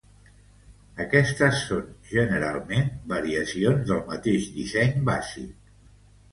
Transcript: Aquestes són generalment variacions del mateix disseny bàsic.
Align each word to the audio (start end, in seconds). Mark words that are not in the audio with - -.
Aquestes 1.03 1.59
són 1.65 1.91
generalment 2.15 2.89
variacions 3.13 3.87
del 3.93 4.03
mateix 4.11 4.51
disseny 4.59 4.99
bàsic. 5.15 5.73